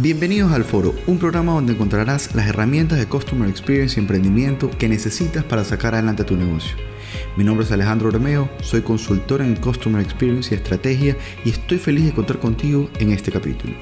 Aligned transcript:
Bienvenidos 0.00 0.52
al 0.52 0.62
Foro, 0.62 0.94
un 1.08 1.18
programa 1.18 1.54
donde 1.54 1.72
encontrarás 1.72 2.32
las 2.36 2.46
herramientas 2.46 3.00
de 3.00 3.08
Customer 3.08 3.48
Experience 3.48 3.96
y 3.96 4.00
emprendimiento 4.00 4.70
que 4.70 4.88
necesitas 4.88 5.42
para 5.42 5.64
sacar 5.64 5.94
adelante 5.94 6.22
tu 6.22 6.36
negocio. 6.36 6.76
Mi 7.36 7.42
nombre 7.42 7.66
es 7.66 7.72
Alejandro 7.72 8.08
Romeo, 8.08 8.48
soy 8.62 8.82
consultor 8.82 9.42
en 9.42 9.56
Customer 9.56 10.00
Experience 10.00 10.54
y 10.54 10.56
Estrategia 10.56 11.16
y 11.44 11.50
estoy 11.50 11.78
feliz 11.78 12.04
de 12.04 12.12
contar 12.12 12.38
contigo 12.38 12.88
en 13.00 13.10
este 13.10 13.32
capítulo. 13.32 13.74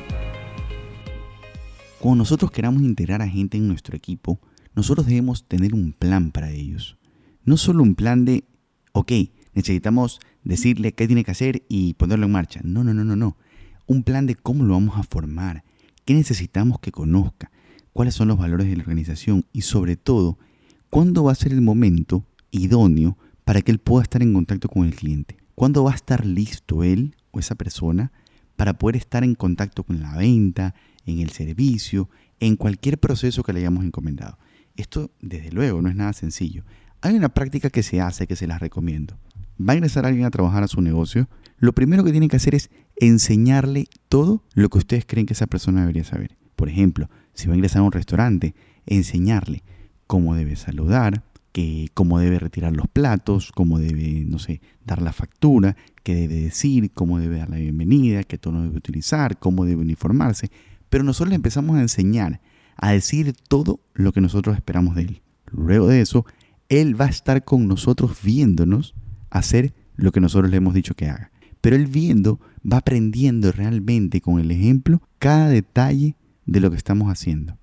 Cuando 1.99 2.23
nosotros 2.23 2.51
queramos 2.51 2.83
integrar 2.83 3.21
a 3.21 3.29
gente 3.29 3.59
en 3.59 3.69
nuestro 3.69 3.95
equipo, 3.95 4.41
nosotros 4.75 5.07
debemos 5.07 5.47
tener 5.47 5.75
un 5.75 5.93
plan 5.93 6.31
para 6.31 6.51
ellos. 6.51 6.97
No 7.45 7.59
solo 7.59 7.83
un 7.83 7.95
plan 7.95 8.25
de, 8.25 8.45
ok, 8.93 9.13
necesitamos 9.53 10.21
decirle 10.45 10.93
qué 10.93 11.07
tiene 11.07 11.25
que 11.25 11.33
hacer 11.33 11.65
y 11.69 11.93
ponerlo 11.93 12.25
en 12.25 12.33
marcha. 12.33 12.61
No, 12.65 12.83
no, 12.85 12.95
no, 12.95 13.05
no, 13.05 13.17
no. 13.17 13.37
Un 13.87 14.03
plan 14.03 14.27
de 14.27 14.35
cómo 14.35 14.65
lo 14.65 14.73
vamos 14.73 14.97
a 14.97 15.03
formar, 15.03 15.63
qué 16.07 16.15
necesitamos 16.15 16.79
que 16.79 16.93
conozca, 16.93 17.51
cuáles 17.93 18.15
son 18.15 18.29
los 18.29 18.39
valores 18.39 18.69
de 18.69 18.77
la 18.77 18.83
organización 18.83 19.45
y 19.53 19.63
sobre 19.63 19.97
todo, 19.97 20.39
cuándo 20.89 21.25
va 21.25 21.33
a 21.33 21.35
ser 21.35 21.53
el 21.53 21.61
momento 21.61 22.25
idóneo 22.51 23.19
para 23.45 23.61
que 23.61 23.73
él 23.73 23.79
pueda 23.79 24.05
estar 24.05 24.23
en 24.23 24.33
contacto 24.33 24.69
con 24.69 24.87
el 24.87 24.95
cliente. 24.95 25.37
¿Cuándo 25.55 25.85
va 25.85 25.93
a 25.93 25.97
estar 25.97 26.25
listo 26.25 26.85
él 26.85 27.17
o 27.33 27.41
esa 27.41 27.55
persona 27.55 28.13
para 28.57 28.79
poder 28.79 28.97
estar 28.97 29.25
en 29.25 29.35
contacto 29.35 29.83
con 29.83 30.01
la 30.01 30.17
venta, 30.17 30.75
en 31.05 31.21
el 31.21 31.31
servicio, 31.31 32.09
en 32.41 32.57
cualquier 32.57 32.99
proceso 32.99 33.43
que 33.43 33.53
le 33.53 33.61
hayamos 33.61 33.85
encomendado? 33.85 34.39
Esto, 34.77 35.11
desde 35.21 35.51
luego, 35.51 35.83
no 35.83 35.89
es 35.89 35.97
nada 35.97 36.13
sencillo. 36.13 36.65
Hay 37.01 37.15
una 37.15 37.31
práctica 37.31 37.71
que 37.71 37.83
se 37.83 38.01
hace 38.01 38.27
que 38.27 38.37
se 38.37 38.47
las 38.47 38.61
recomiendo. 38.61 39.19
Va 39.59 39.73
a 39.73 39.77
ingresar 39.77 40.07
alguien 40.07 40.27
a 40.27 40.31
trabajar 40.31 40.63
a 40.63 40.69
su 40.69 40.81
negocio. 40.83 41.29
Lo 41.59 41.73
primero 41.73 42.05
que 42.05 42.11
tienen 42.11 42.29
que 42.29 42.37
hacer 42.37 42.55
es 42.55 42.71
enseñarle 42.97 43.87
todo 44.09 44.43
lo 44.55 44.69
que 44.69 44.79
ustedes 44.79 45.05
creen 45.07 45.27
que 45.27 45.35
esa 45.35 45.47
persona 45.47 45.81
debería 45.81 46.05
saber. 46.05 46.37
Por 46.57 46.69
ejemplo, 46.69 47.11
si 47.35 47.49
va 47.49 47.55
a 47.55 47.57
ingresar 47.57 47.81
a 47.81 47.85
un 47.85 47.93
restaurante, 47.93 48.55
enseñarle 48.87 49.63
cómo 50.07 50.35
debe 50.35 50.57
saludar, 50.57 51.23
que 51.53 51.89
cómo 51.95 52.19
debe 52.19 52.39
retirar 52.39 52.75
los 52.75 52.87
platos, 52.89 53.51
cómo 53.53 53.79
debe, 53.79 54.25
no 54.27 54.39
sé, 54.39 54.61
dar 54.85 55.01
la 55.03 55.13
factura, 55.13 55.77
qué 56.03 56.15
debe 56.15 56.35
decir, 56.35 56.91
cómo 56.93 57.19
debe 57.19 57.39
dar 57.39 57.51
la 57.51 57.57
bienvenida, 57.57 58.25
qué 58.25 58.39
tono 58.39 58.63
debe 58.63 58.77
utilizar, 58.77 59.39
cómo 59.39 59.65
debe 59.65 59.83
uniformarse. 59.83 60.51
Pero 60.89 61.05
nosotros 61.05 61.31
le 61.31 61.37
empezamos 61.37 61.77
a 61.77 61.83
enseñar 61.83 62.41
a 62.77 62.93
decir 62.93 63.35
todo 63.49 63.81
lo 63.95 64.13
que 64.13 64.21
nosotros 64.21 64.55
esperamos 64.55 64.97
de 64.97 65.03
él. 65.03 65.23
Luego 65.51 65.89
de 65.89 66.01
eso, 66.01 66.27
él 66.69 67.01
va 67.01 67.07
a 67.07 67.11
estar 67.11 67.45
con 67.45 67.67
nosotros 67.69 68.19
viéndonos 68.23 68.95
hacer 69.31 69.73
lo 69.97 70.13
que 70.13 70.21
nosotros 70.21 70.51
le 70.51 70.59
hemos 70.59 70.75
dicho 70.75 70.95
que 70.95 71.09
haga. 71.09 71.31
Pero 71.67 71.75
él 71.75 71.89
viendo 71.89 72.39
va 72.63 72.77
aprendiendo 72.77 73.51
realmente 73.51 74.21
con 74.21 74.39
el 74.39 74.53
ejemplo 74.53 75.03
cada 75.19 75.49
detalle 75.49 76.15
de 76.45 76.61
lo 76.61 76.71
que 76.71 76.77
estamos 76.77 77.11
haciendo. 77.11 77.59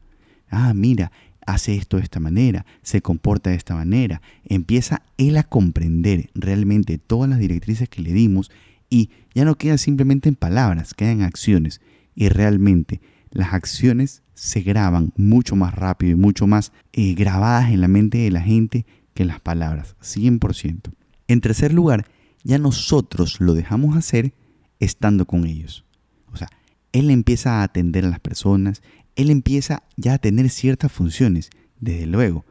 Ah, 0.49 0.73
mira, 0.73 1.13
hace 1.47 1.77
esto 1.77 1.95
de 1.95 2.03
esta 2.03 2.19
manera, 2.19 2.65
se 2.81 3.01
comporta 3.01 3.51
de 3.51 3.55
esta 3.55 3.75
manera. 3.75 4.21
Empieza 4.43 5.03
él 5.17 5.37
a 5.37 5.43
comprender 5.43 6.29
realmente 6.35 6.97
todas 6.97 7.29
las 7.29 7.39
directrices 7.39 7.87
que 7.87 8.01
le 8.01 8.11
dimos 8.11 8.51
y 8.89 9.09
ya 9.33 9.45
no 9.45 9.55
queda 9.55 9.77
simplemente 9.77 10.27
en 10.27 10.35
palabras, 10.35 10.93
quedan 10.93 11.21
acciones. 11.21 11.79
Y 12.13 12.27
realmente 12.27 12.99
las 13.31 13.53
acciones 13.53 14.21
se 14.33 14.63
graban 14.63 15.13
mucho 15.15 15.55
más 15.55 15.73
rápido 15.75 16.11
y 16.11 16.15
mucho 16.15 16.45
más 16.45 16.73
eh, 16.91 17.13
grabadas 17.13 17.71
en 17.71 17.79
la 17.79 17.87
mente 17.87 18.17
de 18.17 18.31
la 18.31 18.41
gente 18.41 18.85
que 19.13 19.23
las 19.23 19.39
palabras, 19.39 19.95
100%. 20.01 20.91
En 21.29 21.39
tercer 21.39 21.71
lugar, 21.71 22.05
ya 22.43 22.57
nosotros 22.57 23.39
lo 23.39 23.53
dejamos 23.53 23.95
hacer 23.97 24.33
estando 24.79 25.25
con 25.25 25.45
ellos. 25.45 25.85
O 26.31 26.37
sea, 26.37 26.49
él 26.91 27.09
empieza 27.09 27.61
a 27.61 27.63
atender 27.63 28.05
a 28.05 28.09
las 28.09 28.19
personas, 28.19 28.81
él 29.15 29.29
empieza 29.29 29.83
ya 29.97 30.13
a 30.13 30.17
tener 30.17 30.49
ciertas 30.49 30.91
funciones. 30.91 31.49
Desde 31.79 32.05
luego, 32.05 32.45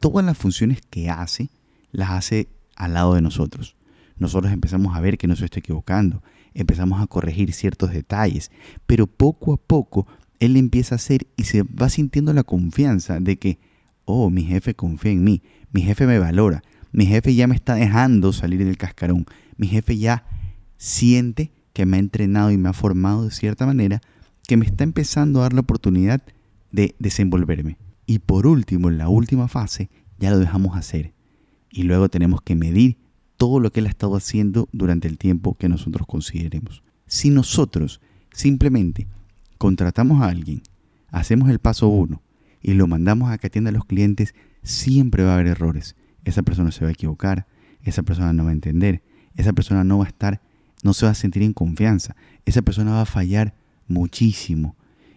todas 0.00 0.24
las 0.24 0.38
funciones 0.38 0.80
que 0.88 1.10
hace, 1.10 1.50
las 1.92 2.10
hace 2.10 2.48
al 2.76 2.94
lado 2.94 3.14
de 3.14 3.22
nosotros. 3.22 3.76
Nosotros 4.16 4.52
empezamos 4.52 4.96
a 4.96 5.00
ver 5.00 5.18
que 5.18 5.26
no 5.26 5.36
se 5.36 5.44
está 5.44 5.58
equivocando, 5.58 6.22
empezamos 6.54 7.02
a 7.02 7.06
corregir 7.06 7.52
ciertos 7.52 7.92
detalles, 7.92 8.50
pero 8.86 9.06
poco 9.06 9.52
a 9.52 9.56
poco 9.56 10.06
él 10.38 10.56
empieza 10.56 10.94
a 10.94 10.96
hacer 10.96 11.26
y 11.36 11.44
se 11.44 11.62
va 11.62 11.88
sintiendo 11.88 12.32
la 12.32 12.44
confianza 12.44 13.18
de 13.18 13.38
que, 13.38 13.58
oh, 14.04 14.30
mi 14.30 14.44
jefe 14.44 14.74
confía 14.74 15.12
en 15.12 15.24
mí, 15.24 15.42
mi 15.72 15.82
jefe 15.82 16.06
me 16.06 16.18
valora, 16.18 16.62
mi 16.94 17.06
jefe 17.06 17.34
ya 17.34 17.48
me 17.48 17.56
está 17.56 17.74
dejando 17.74 18.32
salir 18.32 18.64
del 18.64 18.76
cascarón, 18.76 19.26
mi 19.56 19.66
jefe 19.66 19.98
ya 19.98 20.24
siente 20.76 21.50
que 21.72 21.86
me 21.86 21.96
ha 21.96 22.00
entrenado 22.00 22.52
y 22.52 22.56
me 22.56 22.68
ha 22.68 22.72
formado 22.72 23.24
de 23.24 23.32
cierta 23.32 23.66
manera 23.66 24.00
que 24.46 24.56
me 24.56 24.64
está 24.64 24.84
empezando 24.84 25.40
a 25.40 25.42
dar 25.42 25.54
la 25.54 25.62
oportunidad 25.62 26.22
de 26.70 26.94
desenvolverme. 27.00 27.78
Y 28.06 28.20
por 28.20 28.46
último, 28.46 28.90
en 28.90 28.98
la 28.98 29.08
última 29.08 29.48
fase, 29.48 29.90
ya 30.20 30.30
lo 30.30 30.38
dejamos 30.38 30.76
hacer. 30.76 31.14
Y 31.68 31.82
luego 31.82 32.08
tenemos 32.08 32.42
que 32.42 32.54
medir 32.54 32.98
todo 33.38 33.58
lo 33.58 33.72
que 33.72 33.80
él 33.80 33.86
ha 33.86 33.90
estado 33.90 34.14
haciendo 34.14 34.68
durante 34.70 35.08
el 35.08 35.18
tiempo 35.18 35.56
que 35.56 35.68
nosotros 35.68 36.06
consideremos. 36.06 36.84
Si 37.08 37.28
nosotros 37.28 38.00
simplemente 38.32 39.08
contratamos 39.58 40.22
a 40.22 40.28
alguien, 40.28 40.62
hacemos 41.08 41.50
el 41.50 41.58
paso 41.58 41.88
uno 41.88 42.22
y 42.62 42.74
lo 42.74 42.86
mandamos 42.86 43.32
a 43.32 43.38
que 43.38 43.48
atienda 43.48 43.70
a 43.70 43.72
los 43.72 43.84
clientes, 43.84 44.32
siempre 44.62 45.24
va 45.24 45.32
a 45.32 45.34
haber 45.34 45.48
errores. 45.48 45.96
Esa 46.24 46.42
persona 46.42 46.70
se 46.72 46.84
va 46.84 46.88
a 46.88 46.92
equivocar, 46.92 47.46
esa 47.82 48.02
persona 48.02 48.32
no 48.32 48.44
va 48.44 48.50
a 48.50 48.54
entender, 48.54 49.02
esa 49.36 49.52
persona 49.52 49.84
no 49.84 49.98
va 49.98 50.04
a 50.04 50.08
estar, 50.08 50.40
no 50.82 50.92
se 50.94 51.06
va 51.06 51.12
a 51.12 51.14
sentir 51.14 51.42
en 51.42 51.52
confianza, 51.52 52.16
esa 52.44 52.62
persona 52.62 52.92
va 52.92 53.02
a 53.02 53.06
fallar 53.06 53.54
muchísimo. 53.88 54.76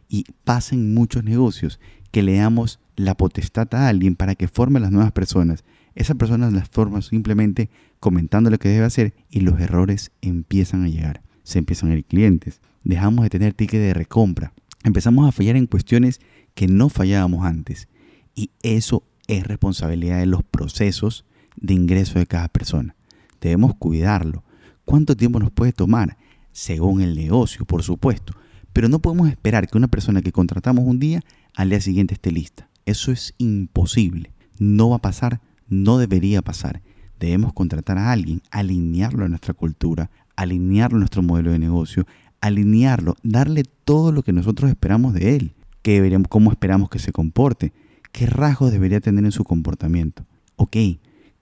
Y 0.10 0.26
pasen 0.44 0.94
muchos 0.94 1.24
negocios 1.24 1.80
que 2.12 2.24
le 2.24 2.38
damos 2.38 2.80
la 2.96 3.16
potestad 3.16 3.68
a 3.76 3.90
alguien 3.90 4.16
para 4.16 4.36
que 4.36 4.48
forme 4.48 4.80
las 4.80 4.92
nuevas 4.92 5.12
personas. 5.12 5.64
Esa 5.96 6.16
persona 6.16 6.50
las 6.50 6.70
forma 6.70 7.02
simplemente 7.02 7.70
comentando 8.00 8.50
lo 8.50 8.58
que 8.58 8.70
debe 8.70 8.86
hacer 8.86 9.14
y 9.30 9.42
los 9.42 9.60
errores 9.60 10.12
empiezan 10.22 10.84
a 10.84 10.90
llegar. 10.90 11.22
Se 11.44 11.60
empiezan 11.60 11.92
a 11.92 11.96
ir 11.96 12.06
clientes. 12.06 12.62
Dejamos 12.84 13.24
de 13.24 13.30
tener 13.30 13.54
ticket 13.54 13.82
de 13.82 13.94
recompra. 13.94 14.54
Empezamos 14.84 15.28
a 15.28 15.32
fallar 15.32 15.56
en 15.56 15.68
cuestiones 15.68 16.22
que 16.56 16.68
no 16.68 16.90
fallábamos 16.90 17.46
antes. 17.46 17.88
Y 18.36 18.52
eso 18.62 19.04
es 19.28 19.46
responsabilidad 19.46 20.20
de 20.20 20.26
los 20.26 20.44
procesos 20.44 21.26
de 21.56 21.74
ingreso 21.74 22.20
de 22.20 22.28
cada 22.28 22.48
persona. 22.48 22.96
Debemos 23.42 23.76
cuidarlo. 23.76 24.44
¿Cuánto 24.86 25.16
tiempo 25.16 25.40
nos 25.40 25.52
puede 25.52 25.74
tomar? 25.74 26.18
Según 26.52 27.02
el 27.02 27.16
negocio, 27.16 27.66
por 27.66 27.84
supuesto. 27.84 28.34
Pero 28.74 28.90
no 28.90 29.00
podemos 29.00 29.30
esperar 29.30 29.68
que 29.68 29.78
una 29.78 29.88
persona 29.88 30.22
que 30.22 30.32
contratamos 30.32 30.86
un 30.86 31.00
día 31.00 31.22
al 31.56 31.70
día 31.70 31.82
siguiente 31.82 32.14
esté 32.14 32.32
lista. 32.32 32.70
Eso 32.86 33.12
es 33.12 33.34
imposible. 33.38 34.32
No 34.60 34.90
va 34.90 34.98
a 34.98 35.02
pasar, 35.02 35.42
no 35.68 35.98
debería 35.98 36.42
pasar. 36.42 36.82
Debemos 37.20 37.54
contratar 37.54 37.98
a 37.98 38.12
alguien, 38.12 38.42
alinearlo 38.52 39.26
a 39.26 39.30
nuestra 39.30 39.54
cultura, 39.54 40.10
alinearlo 40.36 40.98
a 40.98 41.00
nuestro 41.00 41.24
modelo 41.24 41.52
de 41.52 41.60
negocio, 41.60 42.06
alinearlo, 42.42 43.16
darle 43.24 43.64
todo 43.84 44.12
lo 44.12 44.24
que 44.24 44.34
nosotros 44.34 44.70
esperamos 44.70 45.14
de 45.14 45.36
él, 45.36 45.56
que 45.82 45.94
deberíamos, 45.94 46.28
cómo 46.28 46.52
esperamos 46.52 46.90
que 46.90 47.00
se 47.00 47.12
comporte, 47.12 47.74
qué 48.18 48.26
rasgos 48.26 48.72
debería 48.72 49.00
tener 49.00 49.24
en 49.26 49.32
su 49.32 49.44
comportamiento. 49.44 50.26
Ok, 50.56 50.76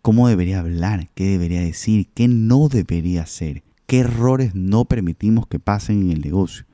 cómo 0.02 0.28
debería 0.28 0.60
hablar, 0.60 1.10
qué 1.16 1.24
debería 1.24 1.62
decir, 1.62 2.10
qué 2.14 2.28
no 2.28 2.68
debería 2.68 3.22
hacer, 3.22 3.64
qué 3.88 4.00
errores 4.00 4.56
no 4.56 4.84
permitimos 4.84 5.48
que 5.48 5.58
pasen 5.58 6.02
en 6.02 6.12
el 6.12 6.20
negocio 6.22 6.66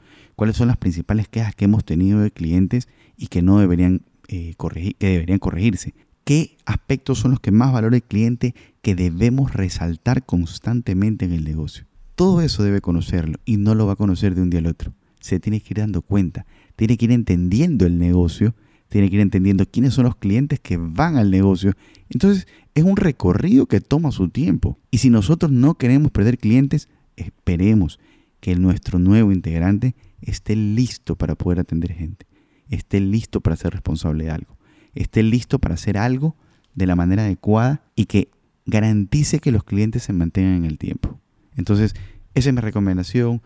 cuáles 0.42 0.58
son 0.58 0.70
las 0.70 0.78
principales 0.78 1.28
quejas 1.28 1.54
que 1.54 1.66
hemos 1.66 1.86
tenido 1.86 2.20
de 2.20 2.32
clientes 2.32 2.88
y 3.16 3.28
que 3.28 3.44
no 3.44 3.60
deberían, 3.60 4.02
eh, 4.28 4.56
corregir, 4.58 4.96
que 4.96 5.06
deberían 5.06 5.38
corregirse. 5.38 5.94
¿Qué 6.24 6.58
aspectos 6.66 7.20
son 7.20 7.30
los 7.30 7.40
que 7.40 7.52
más 7.52 7.72
valora 7.72 7.96
el 7.96 8.02
cliente 8.02 8.56
que 8.82 8.96
debemos 8.96 9.54
resaltar 9.54 10.26
constantemente 10.26 11.26
en 11.26 11.34
el 11.34 11.44
negocio? 11.44 11.86
Todo 12.16 12.42
eso 12.42 12.64
debe 12.64 12.82
conocerlo 12.82 13.38
y 13.46 13.58
no 13.58 13.76
lo 13.76 13.86
va 13.86 13.94
a 13.94 13.98
conocer 13.98 14.34
de 14.34 14.42
un 14.42 14.50
día 14.50 14.62
al 14.62 14.66
otro. 14.66 14.96
Se 15.20 15.40
tiene 15.40 15.62
que 15.62 15.76
ir 15.76 15.78
dando 15.78 16.02
cuenta, 16.02 16.48
tiene 16.76 16.98
que 16.98 17.06
ir 17.06 17.12
entendiendo 17.12 17.86
el 17.86 18.00
negocio, 18.00 18.56
tiene 18.92 19.10
que 19.10 19.16
ir 19.16 19.22
entendiendo 19.22 19.66
quiénes 19.66 19.94
son 19.94 20.04
los 20.04 20.18
clientes 20.18 20.60
que 20.60 20.76
van 20.76 21.16
al 21.16 21.32
negocio. 21.32 21.72
Entonces 22.10 22.46
es 22.76 22.84
un 22.84 22.98
recorrido 22.98 23.66
que 23.66 23.80
toma 23.80 24.12
su 24.12 24.28
tiempo. 24.28 24.78
Y 24.92 24.98
si 24.98 25.10
nosotros 25.10 25.50
no 25.50 25.76
queremos 25.76 26.12
perder 26.12 26.38
clientes, 26.38 26.90
esperemos 27.16 28.00
que 28.42 28.54
nuestro 28.58 29.00
nuevo 29.00 29.32
integrante 29.32 29.96
esté 30.20 30.58
listo 30.58 31.16
para 31.16 31.36
poder 31.36 31.62
atender 31.62 31.94
gente, 31.94 32.28
esté 32.68 33.00
listo 33.00 33.40
para 33.40 33.56
ser 33.56 33.72
responsable 33.72 34.26
de 34.26 34.32
algo, 34.32 34.58
esté 34.94 35.24
listo 35.24 35.60
para 35.60 35.76
hacer 35.76 35.98
algo 35.98 36.36
de 36.76 36.86
la 36.86 36.98
manera 36.98 37.24
adecuada 37.24 37.86
y 37.96 38.08
que 38.08 38.30
garantice 38.66 39.40
que 39.40 39.54
los 39.54 39.64
clientes 39.64 40.04
se 40.04 40.12
mantengan 40.12 40.56
en 40.56 40.66
el 40.66 40.78
tiempo. 40.78 41.18
Entonces, 41.56 41.96
esa 42.34 42.50
es 42.50 42.54
mi 42.54 42.60
recomendación. 42.60 43.42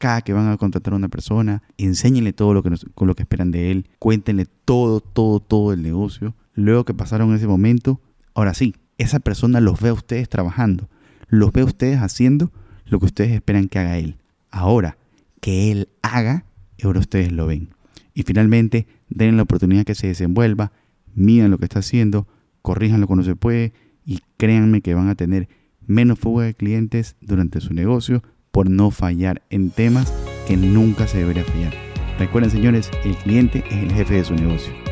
Cada 0.00 0.22
que 0.22 0.32
van 0.32 0.48
a 0.48 0.56
contratar 0.56 0.94
a 0.94 0.96
una 0.96 1.10
persona, 1.10 1.62
enséñenle 1.76 2.32
todo 2.32 2.54
lo 2.54 2.62
que, 2.62 2.70
con 2.94 3.06
lo 3.06 3.14
que 3.14 3.22
esperan 3.22 3.50
de 3.50 3.70
él, 3.70 3.86
cuéntenle 3.98 4.46
todo, 4.64 5.02
todo, 5.02 5.40
todo 5.40 5.74
el 5.74 5.82
negocio. 5.82 6.34
Luego 6.54 6.86
que 6.86 6.94
pasaron 6.94 7.34
ese 7.34 7.46
momento, 7.46 8.00
ahora 8.32 8.54
sí, 8.54 8.74
esa 8.96 9.20
persona 9.20 9.60
los 9.60 9.78
ve 9.78 9.90
a 9.90 9.92
ustedes 9.92 10.30
trabajando, 10.30 10.88
los 11.28 11.52
ve 11.52 11.60
a 11.60 11.66
ustedes 11.66 11.98
haciendo 11.98 12.50
lo 12.86 12.98
que 12.98 13.04
ustedes 13.04 13.32
esperan 13.32 13.68
que 13.68 13.78
haga 13.78 13.98
él. 13.98 14.16
Ahora, 14.50 14.96
que 15.42 15.70
él 15.70 15.90
haga, 16.00 16.46
ahora 16.82 17.00
ustedes 17.00 17.30
lo 17.30 17.46
ven. 17.46 17.68
Y 18.14 18.22
finalmente, 18.22 18.86
den 19.10 19.36
la 19.36 19.42
oportunidad 19.42 19.84
que 19.84 19.94
se 19.94 20.06
desenvuelva, 20.06 20.72
midan 21.14 21.50
lo 21.50 21.58
que 21.58 21.66
está 21.66 21.80
haciendo, 21.80 22.26
corríjanlo 22.62 23.06
cuando 23.06 23.22
se 23.22 23.36
puede 23.36 23.74
y 24.06 24.20
créanme 24.38 24.80
que 24.80 24.94
van 24.94 25.10
a 25.10 25.14
tener 25.14 25.50
menos 25.86 26.18
fuga 26.18 26.46
de 26.46 26.54
clientes 26.54 27.16
durante 27.20 27.60
su 27.60 27.74
negocio 27.74 28.22
por 28.50 28.68
no 28.68 28.90
fallar 28.90 29.42
en 29.50 29.70
temas 29.70 30.12
que 30.46 30.56
nunca 30.56 31.06
se 31.06 31.18
debería 31.18 31.44
fallar. 31.44 31.74
Recuerden 32.18 32.50
señores, 32.50 32.90
el 33.04 33.16
cliente 33.16 33.64
es 33.70 33.82
el 33.82 33.92
jefe 33.92 34.14
de 34.14 34.24
su 34.24 34.34
negocio. 34.34 34.89